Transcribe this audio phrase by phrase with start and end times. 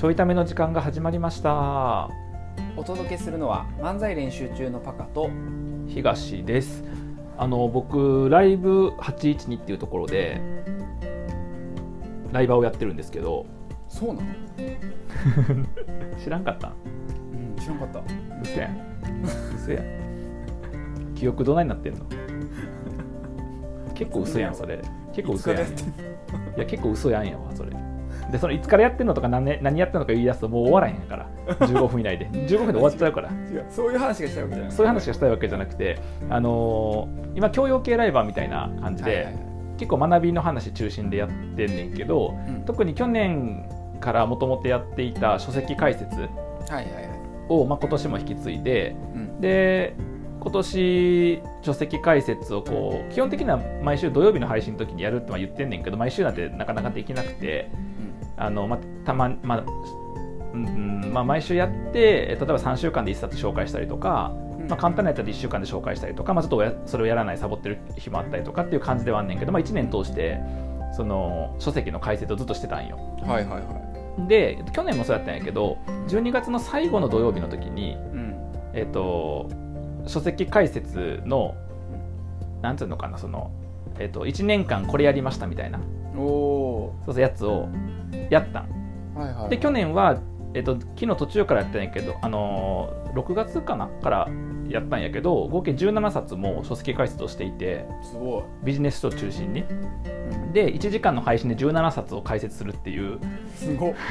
[0.00, 2.08] ちょいための時間が始まりました。
[2.74, 5.28] お届けするのは漫才練習中のパカと
[5.88, 6.82] 東です。
[7.36, 10.40] あの僕ライブ812っていうところで
[12.32, 13.44] ライバーをやってるんですけど。
[13.90, 14.28] そうなの？
[16.24, 16.72] 知らんかった？
[17.34, 17.98] うん知らんかった。
[17.98, 18.02] う
[18.44, 18.68] せや。
[18.70, 18.78] んう
[19.58, 19.82] せや。
[19.82, 22.06] ん記憶どないなってんの？
[23.92, 24.80] 結構嘘やんそれ。
[25.12, 25.60] 結構嘘やん。
[25.60, 25.64] い
[26.56, 27.70] や結構嘘やんやわそれ
[28.30, 31.28] でそのいつからやってんのとか何,、ね、何やってんのか言い出すともう終わらへんから。
[31.66, 32.28] 15分以内で。
[32.46, 33.30] 15分で終わっちゃうから。
[33.68, 34.72] そういう話がしたいわけじゃない。
[34.72, 35.98] そういう話がしたいわけじゃなくて、
[36.28, 39.42] あのー今教養系ライバーみたいな感じで、はいはいはい。
[39.78, 42.62] 結構学びの話中心でやってんねんけどうん。
[42.64, 43.64] 特に去年
[44.00, 46.86] からもともとやっていた書籍解説はいはいはい。
[47.48, 49.40] を、まあ、今年も引き継いでうん。
[49.40, 49.94] で
[50.40, 57.70] 今年書籍解説をこう基本的には毎週土曜日の配信の時にやるってまあ言ってんねんけど毎週なんてなかなかできなくて
[58.40, 59.64] あの、まあ、たままあ
[60.52, 64.68] うんうんまあ、毎週やって例えば3週間で1冊紹介したりとか、うん。
[64.68, 70.40] まあ、簡単なやつで1週間で紹介したりとか、まあ、ちょっとやそれをやらないサボってる日もあったりとかっていう感じではあんねんけど、まあ、1年通して
[70.96, 72.96] その書籍の解説をずっとしてたんよ。
[73.22, 78.34] はいはいはで去年もそうやったんやけど12月の最後の土曜日の時に、いうん。
[78.74, 79.48] えっと
[80.06, 81.54] 書籍解説の
[82.62, 83.52] なんていうのかなその、
[83.98, 85.80] えっと1年間これやりましたみたいな
[86.16, 87.68] おおそうそうやつを
[88.30, 88.60] やった。
[88.62, 88.66] ん。
[89.14, 89.50] ーはいはい。
[89.50, 90.18] で去年は、
[90.54, 94.28] えっと昨日途中からやったんやけど、あのー6月かなから
[94.68, 98.42] やったんやけど合計17冊も書籍解説をしていてすごい。
[98.64, 99.62] ビジネス書を中心に。
[99.62, 100.52] うん。
[100.52, 103.18] で1時間の配信で17冊を解説するっていう。
[103.54, 103.94] すごっ。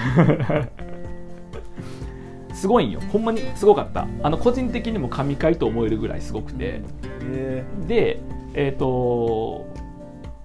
[2.54, 3.00] すごいんよ。
[3.14, 4.06] ほんまにすごかった。
[4.22, 6.82] あの個人的にも神回と思えるぐらいすごくて。
[7.32, 8.20] えで
[8.54, 9.66] えっ、と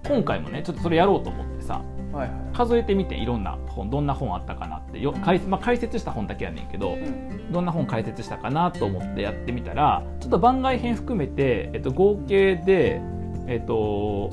[0.07, 2.55] 今回もねちょっとそれやろうと思ってさーはいはい。
[2.55, 7.51] 数えてみていろんな本どんな本あったかなってよ解,、まあ、解説した本だけやねんけど、うん。
[7.51, 13.01] どんな本解説したかなと思ってやってみたらちょっと番外編含めて、えっと、合計で
[13.47, 14.31] えっと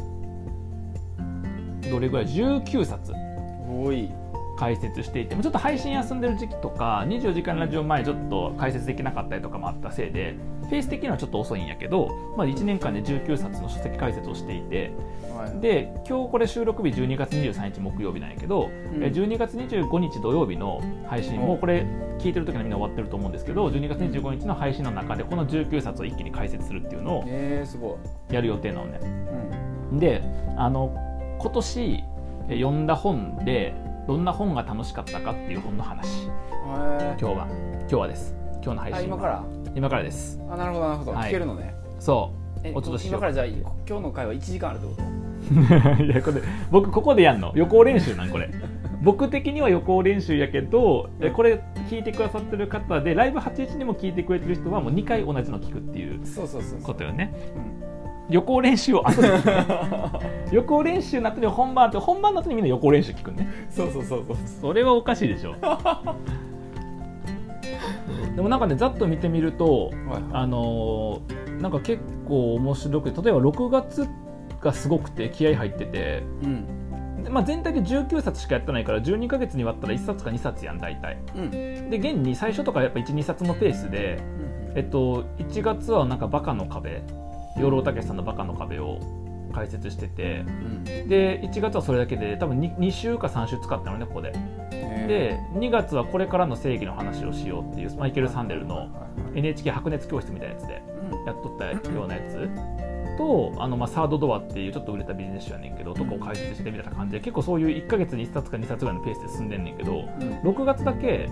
[1.90, 3.12] どれぐらい？19冊
[3.68, 4.10] 多い。
[4.62, 10.36] 解説していてもちょっと配信休んでる時期とか24時間ラジオ前ちょっと解説できなかったりとかもあったせいで
[10.70, 14.92] ペース的にはちょっと遅いんやけど、まあ、1年間で19冊の書籍解説をしていて
[15.42, 19.02] はいで今日これ収録日12月23日木曜日なんやけど、うん。
[19.02, 21.84] え12月25日土曜日の配信もこれ
[22.18, 27.98] 聞いてる時にはみんな終わってると思うんですけど12月25日の配信の中でこの19冊を一気に解説するっていうのをえー、すご
[28.30, 28.34] い。
[28.34, 29.00] やる予定なのね。
[29.90, 29.98] うん。
[29.98, 30.22] で
[30.56, 30.94] あの
[31.40, 32.04] 今年
[32.48, 33.74] え読んだ本で
[34.06, 36.26] どんな本が楽しかったかっていう本の話。
[36.26, 37.46] へ今日は。
[37.80, 38.34] 今日はです。
[38.64, 38.98] 今日の配信は。
[39.00, 39.44] あ今から？
[39.74, 40.40] 今からです。
[40.50, 41.30] あなるほどなるほど、はい。
[41.30, 41.74] 聞けるのね。
[41.98, 42.60] そう。
[42.64, 45.21] えおちょっと今からじゃあ今日の回は1時間あるってこと？
[46.04, 46.40] いやこれ
[46.70, 47.52] 僕ここでやんの。
[47.54, 48.48] 予行練習なんこれ。
[49.02, 56.82] 僕的には予行練習やけどえこれ聞いてくださってる方でライブ81にも聞いてくれてる人はもう2回同じの聞くっていうそうそうそうそう。
[56.82, 57.32] ことよね。
[58.28, 58.34] うん。
[58.34, 59.42] 予行練習を後で聞
[60.50, 60.54] く。
[60.54, 63.48] 予行練習の後に本番あって本番の後にみんな予行練習聞くね。
[63.68, 64.36] そうそうそうそう。
[64.60, 65.54] それはおかしいでしょ。
[68.36, 74.08] でもなんかねざっと見てみるとはいあのーなんか結構面白くて例えば6月
[74.62, 76.22] がすごくて気合入ってて。
[76.42, 77.24] うん。
[77.24, 81.18] でまあ、全体で19冊しかやってないから12ヶ月に割ったら1冊か2冊やん大体。
[81.36, 81.50] うん。
[81.50, 84.18] で現に最初とかやっぱ12冊のペースで、
[84.74, 87.02] えっと、1月はなんか「バカの壁」
[87.58, 88.98] 養老たけしさんの「バカの壁」を
[89.52, 90.40] 解説してて。
[90.40, 90.84] うん。
[90.84, 94.32] で1月はそれだけで多分 2, 2週か3週使ったのねここで。
[95.06, 98.88] で2月はこれからの正義の話をしようっていうマイケル・サンデルの
[99.34, 100.82] NHK 白熱教室みたいなやつで
[101.26, 102.48] やっとったようなやつ
[103.16, 110.40] とあのまあサードドアっていうちょっと売れたビジネス書やねんけどとかを解説してみたいな感じで結構そういう1ヶ月に1冊か2冊ぐらいのペースで進んでんねんけどうん。
[110.40, 111.28] 6月だけ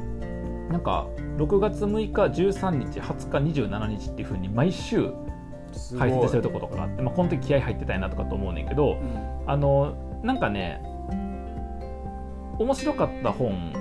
[0.71, 5.11] なんか6月6日13日20日27日っていうふうに毎週
[5.99, 9.45] 解説してるとことかがあって、まあ、この時気合入ってたいなとかと思うねんけどうん。
[9.47, 10.83] あのなんかね
[12.59, 13.73] 面白かった本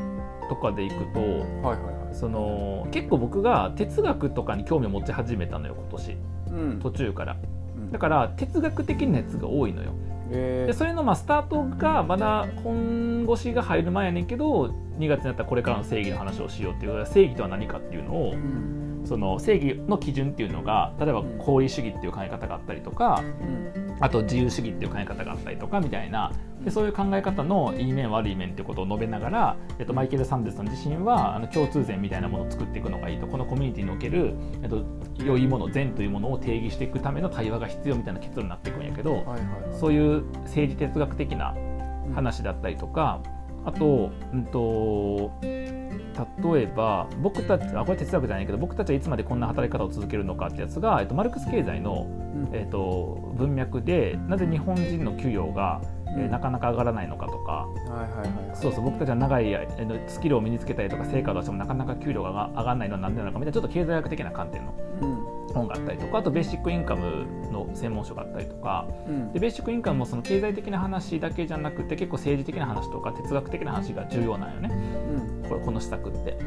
[0.49, 2.15] とかでいくとはいはいはい。
[2.15, 6.17] その結構僕が哲学とかに興味を持ち始めたのよ今年。
[6.47, 6.79] うん。
[6.79, 7.33] 途中から。
[7.33, 7.58] うん
[7.91, 9.91] だから哲学的なやつが多いのよ。
[10.31, 14.65] えでそれのまあスタートがまだ本腰が入る前やねんけど
[14.99, 18.79] 2月になったらこれからの正義の話をしようっていう正義とは何かっていうのをうん。
[19.05, 26.31] その正義の基準っていうのが例えば功利主義っていう考え方があったりとかうんあと自由主義っていう考え方があったりとかみたいな
[26.63, 34.83] でそういう考え方のいい面悪い面っていうことを述べながら、えっと、マイケル・サンデルさん自身はあの共通善みたいなものを作っていくのがいいとこのコミュニティにおける、えっと、
[35.23, 39.79] 良いもの善というものを定義していくための対話が必要みたいな結論になっていくんやけどはいはいはい。
[39.79, 41.55] そういう政治哲学的な
[42.13, 43.21] 話だったりとか、
[43.65, 45.31] あと,、うん、と
[46.53, 52.07] 例えば僕たちあこれ哲学じゃないけど僕たちはいつまでこんな働き方を続けるのかってやつが、えっと、マルクス経済の、
[52.53, 55.81] えっと、文脈でなぜ日本人の給与が、
[56.17, 57.67] えー、なかなか上がらないのかとか、
[58.53, 59.67] そうそう僕たちは長い
[60.07, 64.73] スキルを身につけたりとか成果を出してもなかなか給料が上がらないのは何でなのかみたいなちょっと経済学的な観点の
[65.53, 74.73] 本があったりとかあとベーシックインカムの専門書があったりとか、うん、でベーシックインカムもその経済的な話だけじゃなくて結構政治的な話とか哲学的な話が重要なんよね、う
[75.17, 76.37] ん、これこの施策って。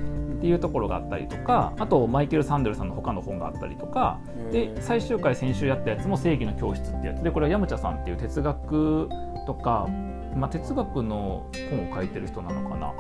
[0.43, 4.19] っていうところがあったりとかあとマイケル・サンデルさんの他の本があったりとか
[4.51, 9.09] で最終回先週やったやつも「正義の教室」ってやつでこれはヤムチャさんっていう哲学
[9.47, 9.87] とか、
[10.35, 12.93] まあ、哲学の本を書いてる人なのかな、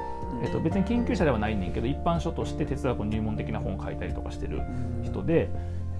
[0.44, 4.60] えっと、別に研究者ではないねんけど一般書として哲学の入門的な本を書いたりとかしてる
[5.02, 5.50] 人で。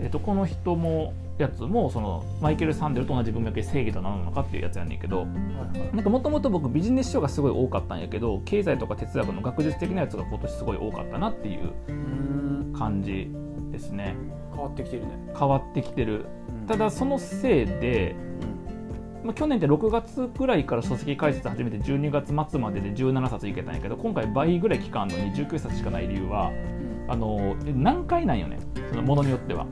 [0.00, 11.73] えっと、この人もやつもそのマイケル・サンデルと同じ文脈で正義と何なのかっていうやつやねんけどもともと僕ビジネス書がすごい多かったんやけど経済とか哲学の学術的なやつが今年すごい多かったなっていう
[12.77, 13.31] 感じ
[13.71, 14.15] ですね。
[14.53, 15.33] 変わってきてるね。
[15.39, 16.27] 変わってきてる、
[16.69, 18.15] ただそのせいで、
[19.25, 26.50] まあ、去年って6月ぐらいから書籍解説始めて12月末までで17冊いけたんやけど今回倍ぐらい期間のに19冊しかない理由は、
[27.08, 28.58] あの何回なんよね。
[28.90, 29.66] そのものによっては。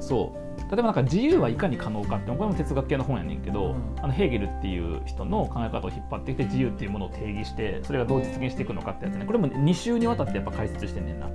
[0.00, 0.42] そう。
[0.72, 9.26] 例えばなんか自由はいかに可能かってこれも哲学系の本やねんけど、うん、あのヘーゲルっていう人の考え方を引っ張ってきて自由っていうものを定義してそれがどう実現していくのかってやつね。
[9.26, 11.26] これも2週にわたってやっぱ解説してんねんな。
[11.26, 11.30] う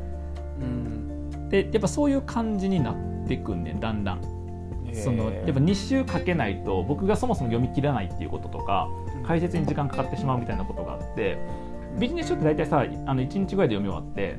[0.65, 2.95] ん、でやっぱそういう感じになっ
[3.27, 4.21] ていくんねんだんだん。
[4.93, 8.87] そのやっぱ2週かけないと僕がそもそも読み切らないっていうこととか
[9.25, 11.37] 解説に時間かかってしまうみたいなことがあって
[11.99, 14.37] ビジネス書って大体さあの1日ぐらいで読み終わって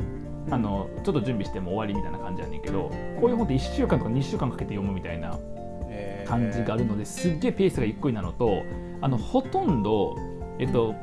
[0.50, 2.90] あのちょっと準備しても終わりみたいな感じやねんけど
[3.20, 5.38] こういう本って1週間とか2週間かけて読むみたいな
[6.26, 8.62] 感じがあるのですっげえペースがゆっくりなのと
[9.00, 10.16] あのほとんど
[10.58, 10.94] えっと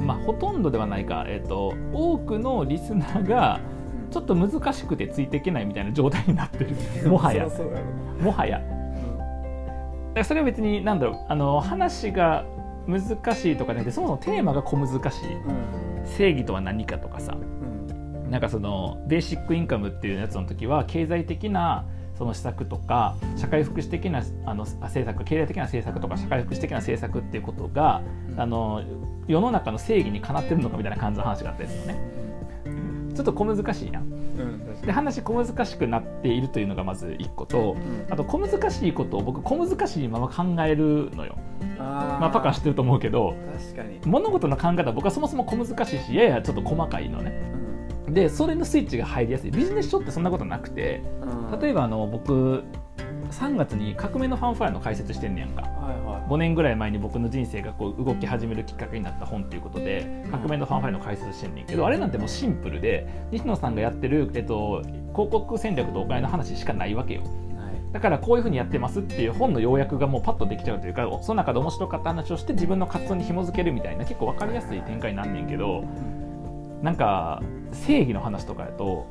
[0.00, 3.60] まあほとんどではないか、えっと、多くのリスナーが
[4.10, 6.76] ちょっと難しくてついていけないみたいな状態になってる。
[7.08, 7.48] もはや。
[8.20, 8.70] もはや、だか
[10.14, 12.44] らそれは別に何だろうあの話が
[12.86, 13.00] 難
[13.34, 15.38] しいとかじゃなくてそもそもテーマが小難しい、う
[16.02, 17.36] ん、正義とは何かとかさ、
[18.30, 21.84] なんかそのベーシックインカムっていうやつの時は経済的な
[22.16, 28.02] その施策とか社会福祉的なあの政策経済的な政策とか社会福祉的な政策っていうことが、
[28.36, 28.82] あの
[29.28, 32.16] 世の中の正義にかなってるのかみたいな感じの話があったりするのね。
[33.14, 34.02] ちょっと小難しいやん。
[34.04, 34.25] うん、
[34.86, 41.36] で話小難しくなっているというのがまず1個と、うん、あと小難しいことを僕小難しいまま考えるのよ。
[41.78, 43.34] あまあ、パカ知ってると思うけど
[44.04, 47.42] 物事の考え方僕はそもそも小難しいしややちょっと細かいのね。
[48.08, 49.50] でそれのスイッチが入りやすい。
[49.50, 51.02] ビジネス書ってそんなことなくて、
[51.60, 52.62] 例えばあの僕
[53.30, 61.66] 3月に革命のファンファイアの解説してんねやんか、はいはい、5年ぐらい前に僕の人生がこう動き始めるきっかけになった本っていうことで革命のファンファイアの解説してんねん。
[61.66, 64.82] けど、あれなんてもうシンプルで西野さんがやってる、えっと、
[65.12, 67.22] 広告戦略とお金の話しかないわけよ。
[67.92, 75.82] だからこういうふうにやってますっていう本の要約がもうパッとできちゃうというかその中で面白かった話をして自分の活動に紐付けるみたいな結構分かりやすい展開になんねんけど
[76.82, 79.06] なんか正義の話とかやと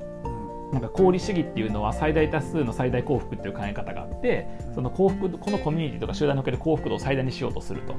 [0.76, 7.96] なんか功利主義っていうのは最大多数の最大幸福っていう考え方があってその幸福このコミュニティとか集団における幸福度を最大にしようとすると。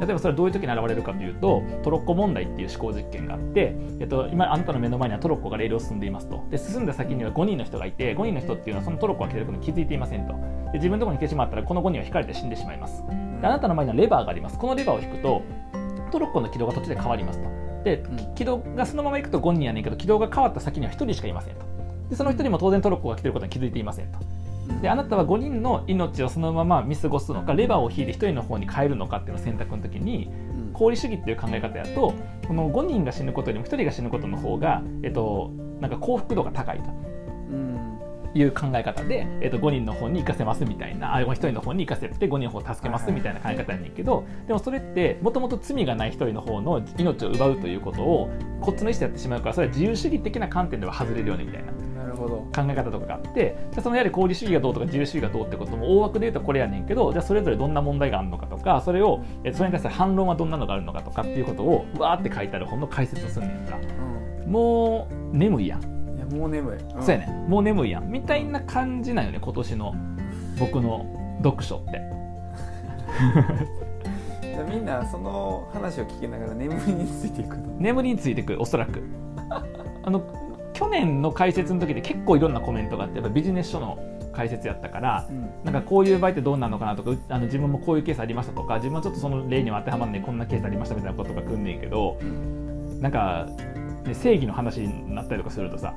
[0.00, 6.46] 例えばそれはどういう時に現れるかというとトロッコ問題っていう思考実験があって、えっと、今あなたの目の前にはトロッコがレールを進んでいますと。
[6.50, 10.34] で進んだ先には5人の人がいて5人の人っていうのはそのトロッコが来てることに気づいていませんと。
[10.72, 13.04] で自分のところに来てしまったらこの5人は引かれて死んでしまいます。
[13.40, 14.58] であなたの前にはレバーがあります。
[14.58, 15.42] このレバーを引くと
[16.12, 17.60] トロッコの軌道が途中で変わりますと。
[17.84, 18.02] で
[18.34, 21.69] 軌道がそのまま行くと5人やねんけど軌道が変わった先には1人しかいませんと
[22.10, 24.18] でその1人も当然トロッコが来てることに気づいていませんと。
[24.82, 30.30] であなたは5人の命をそのまま見過ごすのかレバーを引いて1人の方に変えるのかっていうの選択の時に
[30.74, 32.14] 功利主義っていう考え方やと
[32.46, 35.50] この5人が死ぬことよりも1人が死ぬことの方が、えっと、
[35.80, 37.10] なんか幸福度が高いと。
[38.32, 51.72] いう考え方で、えー、と5人の方に行かせますみたいなあ1人の方に行かせて5人の方を助けますみたいな考え方やねんけどでもそれってもともと罪がない1人の方の命を奪うということをこっちの意思でやってしまうからそれは自由主義的な観点では外れるよねみたいな。
[52.28, 63.78] 考え方とかがあってじゃそのやはり功利主義がどうとか自由主義がどうってことも大枠で言うとこれやねんけどじゃあそれぞれどんな問題があるのかとかそれをそれに対する反論はどんなのがあるのかとかっていうことをわーって書いてある本の解説をするんねんか、
[64.44, 66.00] うん、もう眠いやん。
[66.30, 68.10] もう眠い、うん、そうやねもう眠いやん。
[68.10, 69.94] みたいな感じなんよね今年の
[70.58, 72.00] 僕の読書って。
[74.70, 77.76] みんなその話を聞きながら眠りについていくの？
[77.78, 79.02] 眠りについていくおそらく。
[80.02, 80.22] あの
[80.80, 83.98] 去年の解説の時で結構いろんなコメントがあってやっぱビジネス書の
[84.32, 93.46] 解説やったから、うん、なんかこういう場合ってどうなるのかなとかあの自分もこういうケースありましたとか自分はちょっとその例には当てはまんねこんなケースありましたみたいなことがくんねんけど、うん、なんか
[94.04, 95.92] で正義の話になったりとかするとさ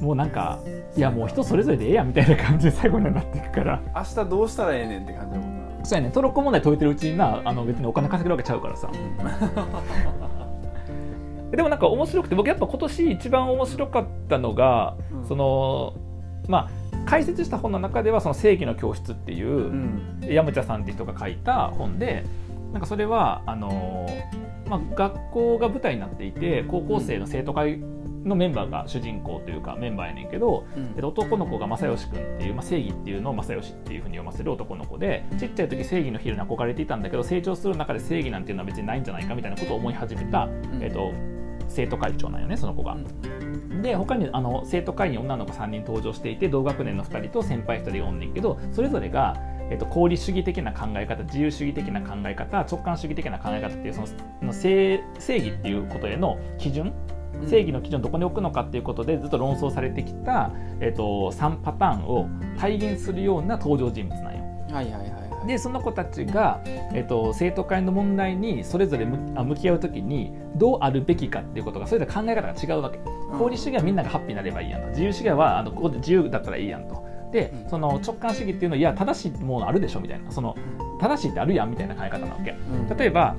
[0.00, 0.60] もうなんか
[0.96, 3.82] いやもう人それぞれでええやんみたいな感じで最後になっていくから。
[3.94, 6.10] 明日どうしたらええねんって感じだもんなそうやね。
[6.10, 8.90] トロッコ問題解いてるうちになあの別にお金稼げるわけちゃうからさ
[11.50, 15.26] でもなんか面白くて僕やっぱ今年一番面白かったのが、うん。
[15.26, 15.94] その
[16.48, 16.70] まあ
[17.06, 20.20] 解説した本の中ではその正義の教室っていう、うん。
[20.22, 22.24] ヤムチャさんっていう人が書いた本で
[22.72, 24.06] なんかそれはあの
[24.68, 27.80] まあ、学校が舞台になっていて高校生の生徒会
[28.24, 30.92] のメンバーが主人公というかメンバーやねんけど、うん。
[30.94, 40.82] えっと男の子が正義君っていう、まあ、正義っていうのを正義っていうふうに読ませる男の子でちっちゃい時正義のヒーローに憧れていたんだけど成長する中で正義なんていうのは別にないんじゃないかみたいなことを思い始めた、ん。
[40.82, 41.12] えっと、
[41.70, 42.96] 生徒会長なんよねその子が。
[43.82, 49.36] で他にあの生徒会に女の子3人登場していて同学年の2人と先輩1人がおんねんけどそれぞれが、
[49.70, 54.06] えっと、功利主義的な考え方自由主義的な考え方直感主義的な考え方っていうその
[54.42, 56.92] の正正義っていうことへの基準
[57.46, 60.50] 正義の基準をどこに置くのかっていうことでずっと論争されてきた、
[60.80, 64.40] えっと、3パターンを体現するような登場人物なんよ。
[64.72, 66.60] はいはいはいはいでその子たちが、
[66.92, 72.98] えっと、生徒会の問題にそれぞれ向き合う時にどうあるべきかっていうことがそれぞれ考え方が違うわけ。
[73.34, 74.88] 功利主義はみんながハッピーになればいいやんと。
[74.88, 77.04] 自由主義はあのここで自由だったらいいやんと。
[77.32, 77.70] でうん。
[77.70, 80.30] その直感主義っていうのはいや正しいものあるでしょみたいな。
[80.30, 80.56] その
[81.00, 82.50] 正しいってあるやんみたいな考え方なわけ。
[82.50, 82.54] う
[82.94, 82.96] ん。
[82.96, 83.36] 例えば、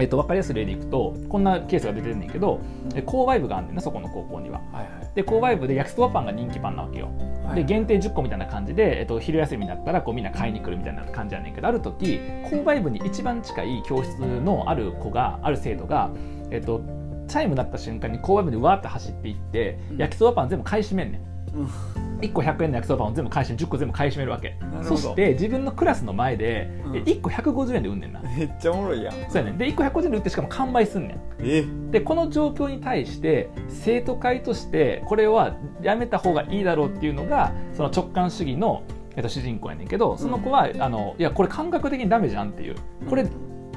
[0.00, 2.60] えっと、分かりやすい例でいくとこんなケースが出てるんだけど
[3.06, 4.60] 購買部があんねんなそこの高校には。
[4.72, 7.10] はいで購買部で焼きそばパンが人気パンなわけよ。
[7.44, 7.56] はい。
[7.56, 16.10] で限定10個みたいな感じで、えっと、昼休みになったらこうみんな買いに来るみたいな感じやねんけどある時購買部に一番近い教室のある子がある生徒が、
[16.50, 16.80] えっと、
[17.26, 19.96] チャイム鳴った瞬間に購買部にわーって走っていって、うん。
[19.96, 21.29] 焼きそばパン全部買い占めんねん。
[21.54, 22.20] うん。
[22.20, 24.56] 1個100円の焼きそばを全部買い占め10個全部買い占めるわけ。
[24.82, 26.96] そして自分のクラスの前で、うん。
[26.96, 28.20] え1個150円で売んねんな。
[28.20, 29.14] めっちゃおもろいやん。
[29.30, 29.58] そうやねん。
[29.58, 31.20] で1個150円で売ってしかも完売すんねん。
[31.40, 31.64] え？
[31.90, 38.82] でこの状況に対して生徒会としてこれはやめた方がいいだろうっていうのがその直感主義の、
[39.16, 42.76] えっと、主人公やねんけどその子は、あのいやこれ感覚的にダメじゃんっていう。
[43.08, 43.26] これ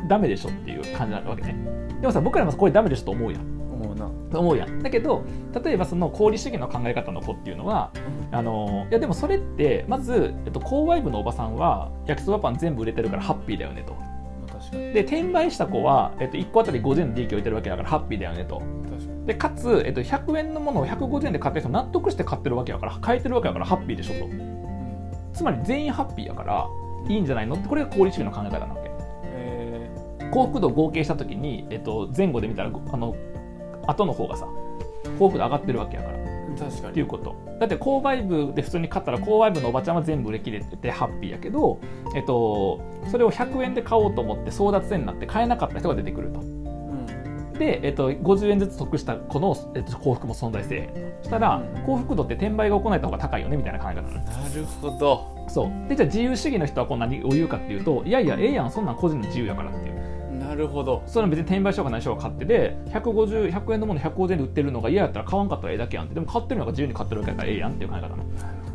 [0.07, 1.55] ダメでしょっていう感じなわけね。
[2.01, 3.41] でもさ僕らもこれダメでしょと思うやん。
[3.73, 4.09] 思うな
[4.39, 4.81] 思うやん。
[4.81, 5.23] だけど
[5.63, 7.91] 例えばその功利主義の考え方の子っていうのは
[8.31, 13.95] あのいやでもそれってまず、えっと、購買部のおばさんは焼きそばパン全部売れてるからハッピーだよねと。
[14.71, 18.61] で転売した子は、えっと、1個あたり50円の利益を得てるわけだからハッピーだよねと。
[19.25, 24.29] でかつ、えっと、100円のものを150円で買ってる人納得して買ってるわけやから買えてるわけやからハッピーでしょと。
[25.33, 26.67] つまり全員ハッピーやから
[27.07, 27.55] いいんじゃないの？
[27.55, 28.91] ってこれが功利主義の考え方なわけ。
[29.25, 29.91] え
[30.31, 33.15] 幸福度を合計した時に、えっと、前後で見たらあの
[33.87, 34.47] 後の方がさ
[35.19, 36.17] 幸福度上がってるわけやから。
[36.17, 36.89] ー、確かに。
[36.89, 37.35] っていうこと。
[37.59, 41.79] だって購買部で普通に買ったら購買部のおばちゃんは全部売れ切れててハッピーやけど、
[42.15, 46.39] えっと、それを100円で買おうと思って争奪戦になって買えなかった人が出てくると。
[46.39, 47.53] うん。
[47.53, 50.93] で、えっと、50円ずつ得した子の、えっと、幸福も存在せえへんと。
[51.21, 51.83] そしたら、うん。
[51.83, 54.65] 幸福度って転売が行われた方が高いよねみたいな考え方なる。
[54.81, 55.33] ほど。
[55.47, 55.89] そう。
[55.89, 60.12] でじゃあ自由主義の人はこんなにを言うかっていうといやいやええやんそんなん個人の自由やからっていう
[60.53, 61.01] なるほど。
[61.07, 66.13] それは別に転売しようが何しようが買ってで150 100円のもの150円で売ってるのが嫌やったら買わんかったらええだけやんって。
[66.13, 68.23] でも買ってるのが自由に買ってるわけやからええやんっていう考え方なの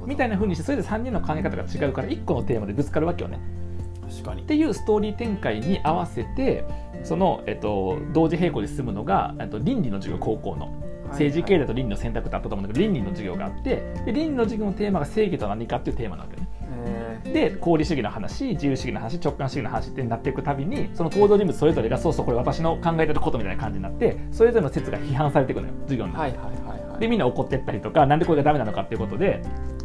[0.07, 3.39] みたいな風にしてそれで3人の考え方が違うから1個のテーマでぶつかるわけよね。
[4.11, 4.43] 確かに。
[4.43, 6.65] っていうストーリー展開に合わせて
[7.05, 10.73] その、えっと、同時並行で進むのがえっと倫理の授業高校の。
[11.11, 16.47] 政治経済と倫理の選択ってあったと思うんだけど倫理の授業があってで倫理の授業のテーマが正義とは何かっていうテーマなわけね。
[16.47, 16.48] え
[17.33, 26.39] で功利主義の話自由主義の話直感主義の話ってなっていくたびにその登場人物それぞれがそうそうこれ私の考えてることみたいな感じになってそれぞれの説が批判されていくのよ授業のー、中で。
[26.39, 27.01] はいはいはいはい。
[27.01, 29.43] でみんな怒ってったりとかなんでこれがダメなのかっていうことで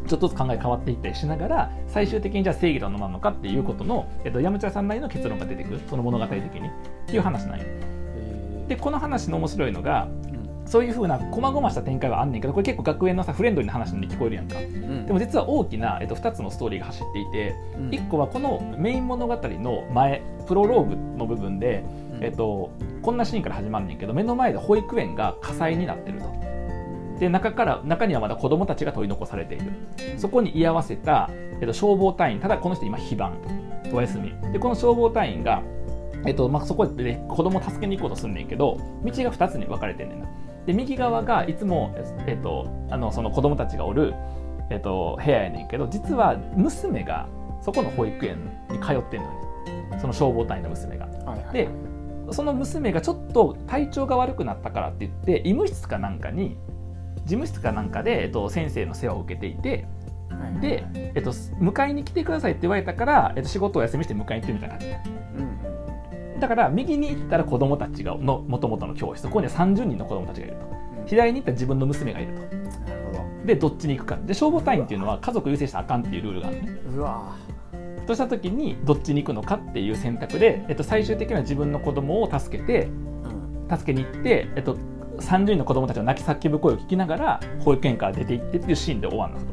[0.08, 5.80] ちょっとずつ考え変わっていったりしながら最終的にじゃあ正義とは何なのかっていうことの、えっと、山茶さんなりの結論が出てくる。
[5.90, 6.68] その物語的に。
[6.68, 6.72] っ
[7.08, 7.66] ていう話なんよ。
[7.66, 8.68] えー。
[8.68, 10.33] でこの話の面白いのがうん
[10.66, 14.58] そういうふうな細々した展開はあんねんけどこれ結構学園のさフレンドリーな話に聞こえるやんか。
[14.58, 15.06] うん。
[15.06, 17.90] でも実は大きな、えっと、2つのストーリーが走っていてうん。
[17.90, 21.84] 1個はこのメイン物語の前プロローグの部分で、
[22.16, 22.24] うん。
[22.24, 26.34] えっと、こんなシーンから始まんねんけど目の前で保育園が火災になってると。
[27.20, 29.72] で中から中にはまだ子供たちが取り残されている。
[30.18, 31.30] そこに居合わせた、
[31.62, 33.38] えっと、消防隊員ただこの人今非番
[33.94, 34.34] お休み。
[34.52, 35.62] でこの消防隊員が、
[36.26, 40.28] えっとまあ、そこで子供を助けに行こうとすんねんけど道が2つに分かれてんねんな
[40.66, 41.96] で右側がいつも、
[42.28, 44.14] えっと、あのその子供たちがおる、
[44.70, 47.28] えっと、部屋やねんけど実は娘が
[47.62, 48.38] そこの保育園
[48.70, 50.00] に通ってんのね。
[50.00, 51.06] その消防隊員の娘が。
[51.06, 51.54] はいはいはい。
[51.54, 51.70] で
[52.32, 56.58] その娘がちょっと体調が悪くなったからって言って医務室かなんかに
[57.26, 59.86] 事務室かなんかで、えっと、先生の世話を受けていて
[60.30, 64.88] はいで、えっと、迎えに来てくださいって言われたから、えっと、仕事を休みして迎えに行ってるみたいな感じ。
[64.88, 65.73] うんうん
[66.40, 70.74] だだから右に行ったら子供たちがのもともとの教室ここには30人の子供たちがいると。
[71.06, 72.64] 左に行ったら自分の娘がいると。
[73.46, 74.18] でどっちに行くか。
[74.18, 76.80] で消防隊員っていうのは家族優先したらあかんっていうルールがあるのね。
[76.96, 77.36] うわ。
[78.08, 82.88] とした時にどっちに行くのかっていう選択で、えっと、最終的には自分の子供を助けて
[83.70, 83.78] うん。
[83.78, 84.78] 助けに行って、えっと、
[85.20, 89.53] 30人の子供たちの泣き叫ぶ声を聞きながら保育園から出て行ってっていうシーンで終わるんです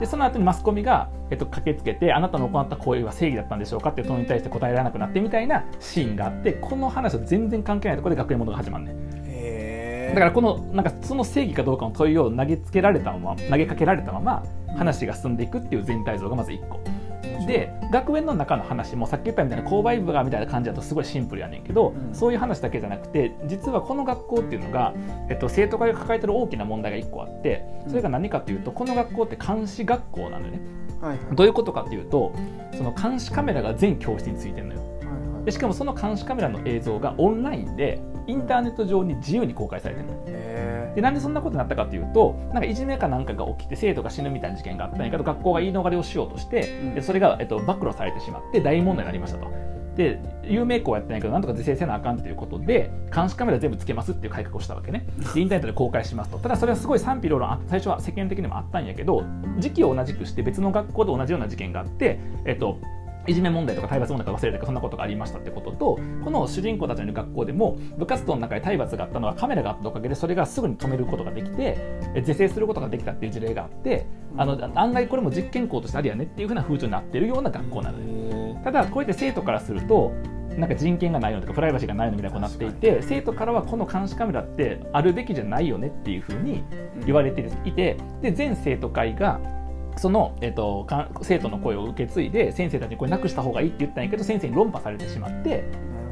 [0.00, 8.02] でその後にマスコミが、えっと、駆けつけてあなたの行った行為は正義だったんでしょうかっていう問いに対して答えられなくなってみたいなシーンがあってこの話と全然関係ないと。
[8.02, 14.42] ころで学園ものが始まるねだからこのなんかその正義かどうかの問いを投げつけられたまま投げかけられたまま
[14.76, 16.80] 話が進んでいくっていう全体像がまず1個
[17.46, 22.14] で学園の中の話もさっき言ったみたいな購買部がみたいな感じだとすごいシンプルやねんけど、うん。
[22.14, 24.94] そういう話だけじゃなくて実はこの学校っていうのが、
[25.28, 30.60] えっと、生徒会が抱えてる大きな問題が1個あってそれが何かというとこの学校って監視学校なのよね。
[31.00, 31.18] はいはい。
[31.36, 32.34] どういうことかというと
[32.76, 34.80] その監視カメラが全教室についてるのよ。
[34.80, 34.88] はい
[35.48, 40.57] でしかもその監視カメラの映像がオンラインでインターネット上に自由に公開されてるのへ
[40.94, 46.94] でなんでそんなことになったかというとなんかいじめかなんかが起きて生徒が死ぬみたいな事件があったんやけど学校が言い逃れをしようとして、うん。
[46.94, 49.68] でそれが、えっと、暴露されてしまって大問題になりましたと。
[49.96, 55.04] で有名校やってないけどなんとか是正せなあかんということで監視カメラ全部つけますっていう改革をしたわけね。
[55.34, 56.38] でインターネットで公開しますと。
[56.38, 59.24] ただそれはすごい賛否両論あ最初は世間的にもあったんやけど
[59.58, 62.78] 時期を同じくして別の学校で同じような事件があってえっと
[63.26, 71.76] いじめ問題とか体罰問題とか忘れたけどそんなことがありましたってこととこの主人公たちの学校でも部活動の中で体罰があったのはカメラがあったおかげでそれがすぐに止めることができて
[72.14, 74.06] え是正することができたっていう事例があって
[74.36, 78.28] あの案外これも実験校としてありやねっていうふうな風潮になっているような学校なので。
[78.64, 80.12] ただこうやって生徒からすると
[80.56, 86.64] なんか人権がないのとかプライバシーがないのみたいなことになっていて生徒からはこの監視カメラってあるべきじゃないよねっていうふうに
[87.06, 89.40] 言われていてで全生徒会が
[89.98, 95.64] その、えっとか生徒の声を受け継いで先生たちにこれなくした方がいいって言ったんやけど先生に論破されてしまって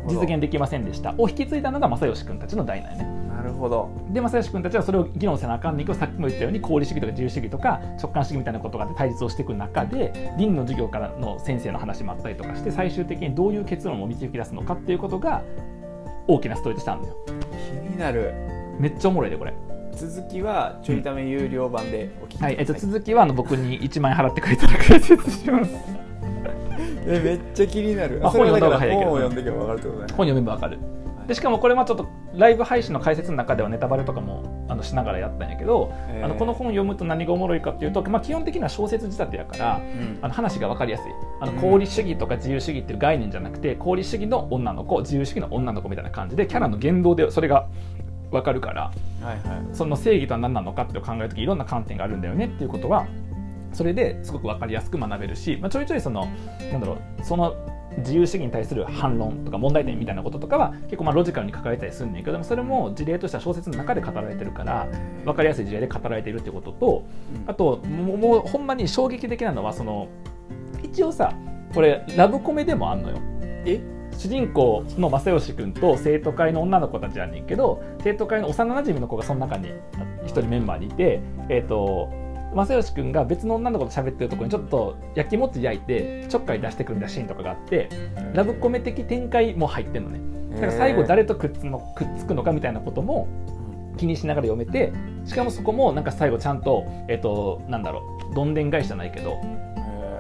[0.09, 3.17] 実現できませんでしたを引き継いだのが正義君たちの代なんよね。
[3.37, 15.45] なるほどで正義君たちはそれを議論せなあかんねんけどさっきも言ったように功利主義とか自由主義とか直感主義みたいなことがあって対立をしていく中で倫理の授業からの先生の話もあったりとかして最終的にどういう結論を導き出すのかっていうことが
[16.27, 17.17] 大きなストーリーとしてあるのよ。
[17.85, 18.33] 気になる
[18.81, 19.53] めっちゃおもろいでこれ。
[19.97, 25.73] 続きはちょいため有料版でお聞きくださはい、えっと、続きはあの僕に1万円払ってくれたら解説します。
[27.09, 28.21] えめっちゃ気になる。
[28.21, 30.07] まあ本読んだ方が早いけど本を読んでけば分かるってことね。
[30.09, 30.79] 本読めばわかる。
[31.27, 36.25] でしかもこれはちょっとライブ配信の解説の中ではネタバレとかもあのしながらやったんやけど、へー。
[36.25, 40.19] あのこの本を読むと何がおもろいかっていうと、まあ、基本的には小説仕立てやからうん。
[40.21, 41.13] あの話が分かりやすい。
[41.41, 41.59] あのうん。
[41.59, 47.67] 功利主義とか自由主義っていう概念じゃなくて功利主義の女の子自由主義の女の子みたいな感じでキャラの言動でそれが
[48.31, 49.67] 分かるからはいはい。
[49.73, 53.07] その正義とは何なのかって考える時いろんな観点があるんだよねっていうことは
[53.73, 56.29] それですごく分かりやすく学べるし、まあ、ちょいちょいその
[56.73, 57.55] なんだろうその
[57.99, 64.87] 自由主義に対する反論とか問題点みたいなこととかは結構まあロジカルに書かれたりするんだけどもそれも事例としては小説の中で語られてるから
[65.25, 67.07] 分かりやすい事例で語られているってことと
[67.47, 70.09] あともうもうほんまに衝撃的なのはその
[70.83, 71.33] 一応さ
[71.75, 73.19] これラブコメでもあんのよ。
[73.65, 73.96] え？
[74.17, 79.71] 主人公の正義君と生徒会の女の子たちやねんけど生徒会の幼なじみの子がその中に
[80.25, 82.11] 一人メンバーにいて、えー、と
[82.55, 87.89] 正義君が別の女の子と喋ってるところにちょっと焼きもち焼いてちょっかい出してくるみたいなシーンとかがあって
[88.33, 90.21] ラブコメ的展開も入ってんのね。
[90.55, 93.29] だから最後誰とくっつのくっつくのかみたいなことも
[93.99, 94.93] 気にしながら読めて
[95.25, 99.39] しかもそこもなんか最後ちゃんと,、えっとなんだろうどんでん返しじゃないけど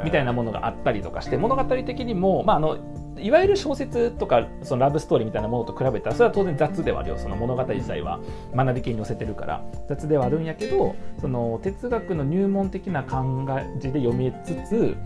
[0.04, 2.78] みたいなものがあったりとかして物語的にも、まあ、あの
[3.18, 7.18] いわゆる小説とかそのラブストーリーみたいなものと比べたらそれは当然雑ではあるよ。
[7.18, 8.20] その物語自体は
[8.54, 9.64] 学び系に寄せてるから。
[9.88, 13.46] 雑ではあるんやけどその哲学の入門的な感
[13.78, 14.96] じで読みつつ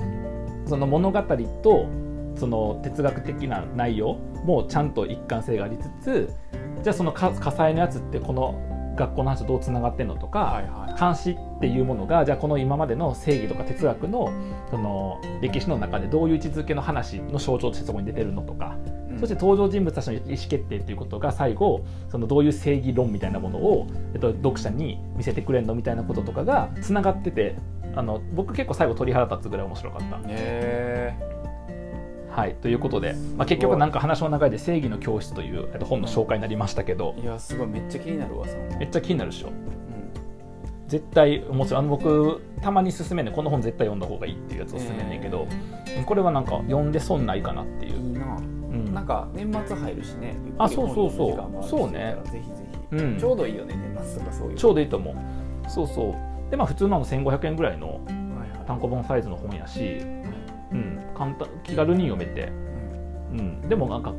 [0.66, 1.22] その物語
[1.62, 1.86] と
[2.36, 6.32] その哲学的な内容もちゃんと一貫性がありつつ
[6.82, 14.30] じゃあその火災のやつってこの学校の話とどうつながってんのとか、はいはい監視っていうものがじゃあこの今までの正義とか哲学の
[14.70, 18.76] その歴史の中でどういう位置づけの話の象徴としてそこに出てるのとか、
[19.18, 27.56] そして登場人物たちの意思決定っていうことが最後そのどういう正義論みたいなものを、えっと、読者に見せてくれるのみたいなこととかがつながってて
[27.94, 30.20] あの僕結構最後鳥肌立つぐらい面白かった。
[30.26, 31.14] へ
[32.30, 39.48] はい、ということで、まあ、結局なんか話の流れで「正義の教室」というえっと本の紹介になりましたけどえいやすごいめっちゃ気になるわそのめっちゃ気になるでしょ。
[39.48, 39.54] うん。
[40.86, 45.46] 絶対面白いあの僕たまに勧めんねんこの本絶対読んだ方がいいっていうやつを勧めんねんけど、
[46.06, 48.36] これはなんか読んで損ないかなっていう、いいな。
[48.36, 48.94] うん。
[48.94, 51.64] なんか年末入るしねあそうそうそう。
[51.64, 52.16] そうね。
[52.24, 53.18] ぜひぜひ、うん。
[53.18, 54.56] ちょうどいいよね年末とかそういう。
[54.56, 55.70] ちょうどいいと思う。
[55.70, 56.50] そうそう。
[56.50, 58.00] でまあ普通のあの1500円ぐらいの
[58.66, 59.98] 単行本サイズの本やし、
[60.72, 62.50] うん、簡単気軽に読めて、
[63.32, 64.14] うん、でもなんか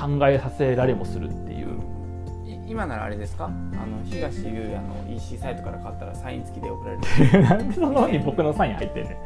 [0.00, 1.70] 考えさせられもするっていう。
[2.46, 3.46] い今ならあれですか？
[3.46, 3.56] あの
[4.04, 7.02] 東優也の EC サイトから買ったらサイン付きで送られる。
[7.42, 9.16] なんでその本に僕のサイン入ってんね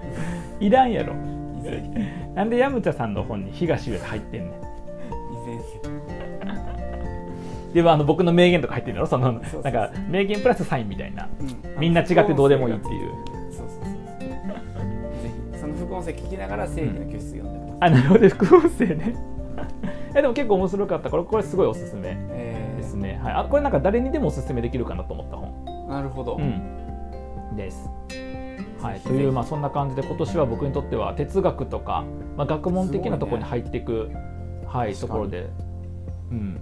[0.58, 0.64] ん。
[0.64, 1.12] いらんやろ。
[2.34, 4.52] なんでヤムチャさんの本に東上入ってんねん。
[7.74, 9.06] でもあの僕の名言とか入ってるんだろ？
[9.06, 11.28] そのなんか名言プラスサインみたいな。
[11.38, 11.56] うん。
[11.80, 13.10] みんな違ってどうでもいいっていう
[16.06, 18.28] 声聞きながら正義の教室読んでください、あなるほど。
[18.28, 19.16] 副音声ね。
[20.14, 21.10] えでも結構面白かった。
[21.10, 22.76] からこれすごいおすすめえー。
[22.76, 25.88] ですね、はい、あこれなんか誰にでもおすすめできるかなと思った本。
[25.88, 27.90] なるほど、うん、です。
[28.80, 32.04] はい、という、まあ、そんな感じで今年は僕にとっては哲学とか、
[32.36, 34.10] まあ、学問的なところに入っていく、
[34.66, 35.48] はい、ところで、
[36.30, 36.60] うん。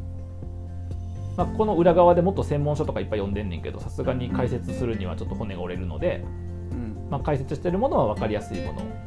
[1.37, 6.25] まあ、この裏側でもっと専門書とかいっぱい読んでんねんけどさすがに解説するにはちょっと骨が折れるので、
[6.71, 7.09] うん。
[7.11, 9.04] まあ、解説してるものは分かりやすいものうん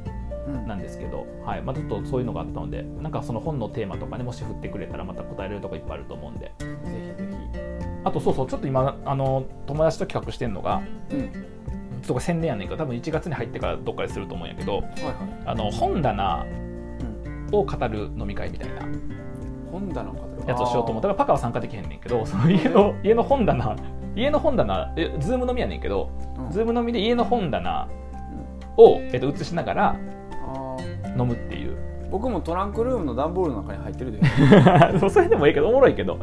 [0.67, 1.61] なんですけど、はい。
[1.61, 6.51] まあ、ちょっとそういうのがあったのでなんかその本のテーマとかねもし振ってくれたらまた答えれるとこいっぱいあると思うんで。
[6.59, 12.01] ぜひぜあとそうそうちょっと今あの友達と企画してるのがひうん。
[12.01, 14.93] とこれ宣伝やねんけど多分1月に入ってからどっかですると思うんやけどはいはい。
[15.45, 16.45] あの本棚
[17.49, 17.55] うん。
[17.55, 18.81] を語る飲み会みたいな。
[19.71, 23.75] 本棚の方やつをしようと思ったらパカは参加できへんねんけどその家の家の本棚
[24.15, 26.51] 家の本棚えズーム飲みやねんけど、うん。
[26.51, 27.89] ズーム飲みで家の本棚
[28.77, 29.95] を、えっと、映しながら
[31.17, 31.77] 飲むっていう。
[32.09, 34.21] 僕もトランクルームの段ボールの中に入ってるで。
[35.09, 36.17] それでもいいけどおもろいけど。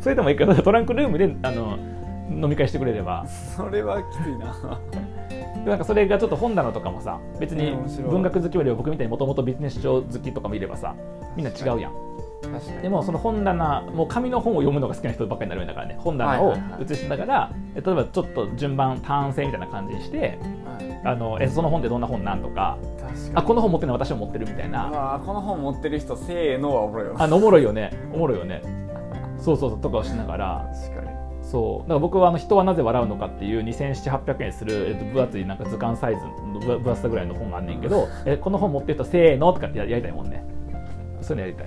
[0.00, 1.78] それでもいいけど トランクルームであの
[2.30, 3.24] 飲み会してくれれば。
[3.26, 4.54] それはきついな。
[5.64, 7.76] でなんかそれがちょっと本棚とかもさ別に
[8.10, 10.94] 文学好きよりは僕みたいにもともとビジネス書好きとかもいればさ
[11.36, 11.92] みんな違うやん。
[12.82, 20.38] でもその本棚もう紙の本を読むのが好きな人ばっかりになるんだからね本棚を写しながら、え例えばちょっと順番単性みたいな感じにしてはい
[21.04, 22.78] あのえその本でどんな本なんとか
[23.34, 27.90] あこの本持ってるの私も持ってるみたいうなこの本持ってる人せーのはおもろいよあのおもろいよね。
[28.12, 28.62] おもろいよね。
[29.38, 30.70] そうそうそうとかをしながら。
[30.72, 31.12] 確かに。
[31.42, 31.82] そう。
[31.82, 40.44] だから僕はあの人はなぜ笑うのかっていう2700800円する、えっと、分厚いなんか図鑑サイズの分分厚さぐらいの本があんねんけど えこの本持ってる人せーのとかってややりたいもんね。
[41.20, 41.66] そういうのやりたい。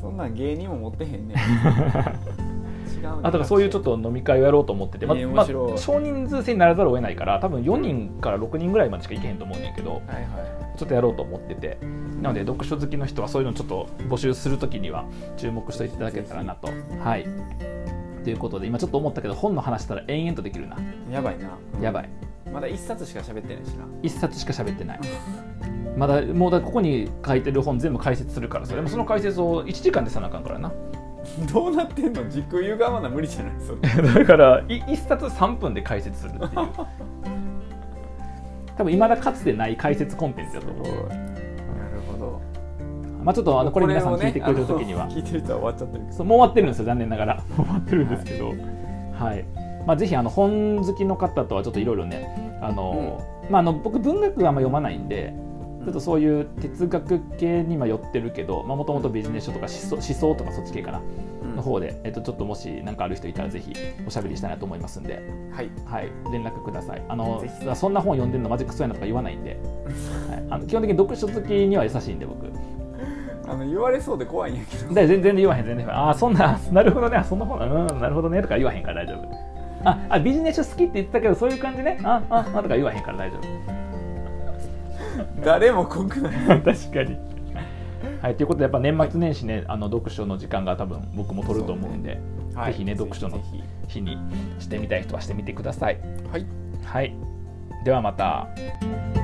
[0.00, 2.59] そんなん芸人も持ってへんね違うね
[3.06, 5.46] あとかそういうちょっと飲み会をやろうと思ってて、まえーまあ
[5.78, 10.20] 少人数制にならざるを得ないから多分4人から6人ぐらいまでしか行けへんと思うねんけどはいは
[10.74, 10.78] い。
[10.78, 11.78] ちょっとやろうと思ってて。
[12.20, 15.06] なので読書好きの人はそういうのちょっと募集するときには
[15.38, 16.68] 注目していただけたらなと。
[17.02, 17.26] はい。
[18.24, 20.76] ということで今ちょっと思ったけど本の話したら延々とできるな。
[21.10, 21.48] やばいな。
[21.80, 22.08] やばい。
[22.52, 23.84] まだ一冊しか喋ってないしな。
[24.02, 25.00] 一冊しか喋ってない。
[25.96, 30.72] まだもうだここに書いてる本全部解説するからそれもその解説を1時間でさなあかんからな
[31.46, 32.28] どうなってんの？
[32.28, 33.52] 時空歪まな無理じゃない？
[33.60, 36.50] それ だからい1冊3分で解説するっていう。
[38.76, 40.84] 多分いまだかつてない解説コンテンツだと思う。
[40.86, 42.40] なるほど。
[43.22, 47.34] まあちょっとあのこれ皆さん聞いてくれる時には、あの聞いてる人は終わっちゃってるそうもう終わってるんですよ残念ながら。
[47.36, 48.48] も う終わってるんですけど。
[48.48, 49.44] はい、
[49.86, 55.34] まあ、ぜひあの本好きの方とはちょっといろいろねあの、まあ、あの僕文学はあんま読まないんで
[55.84, 61.00] ちょっとそういう哲学系には寄ってるけどもともとビジネス書とか思想とかそっち系かな
[61.42, 61.56] うん。
[61.56, 63.72] の方で、えっと、ちょっともし何かある人いたらぜひ
[64.06, 65.70] おしゃべりしたいなと思いますんで、はい。
[65.86, 67.02] はい、連絡ください。
[67.08, 67.42] あの
[67.74, 69.58] そんな本読んでるのマジクソやなとか言わないんで、
[70.28, 72.50] はい、あの基本的に読書好きには優しいんで僕。
[73.48, 74.94] あの言われそうで怖いんやけど。
[74.94, 77.24] で全然言わへん全然ああそんななるほどね。
[77.26, 78.42] そんな本うんなるほどね。
[78.42, 79.28] とか言わへんから大丈夫。
[79.82, 81.98] ああビジネス書好きって言ったけどそういう感じね。
[82.04, 83.38] あああとか言わへんから大丈
[85.44, 86.58] 誰も濃くない。
[86.58, 87.18] 夫 確かに。
[88.22, 92.20] はいということでやっぱ年末年始ねあの読書の時間が多分僕も取ると思うんで、
[92.54, 92.72] はい。
[92.72, 93.40] ぜひね読書の
[93.88, 94.18] 日に
[94.58, 95.98] してみたい人はしてみてください。
[96.30, 96.46] はい。
[96.84, 97.14] はい。
[97.84, 98.48] ではまた「